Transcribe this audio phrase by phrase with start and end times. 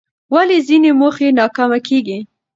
[0.33, 2.17] ولې ځینې موخې ناکامه کېږي؟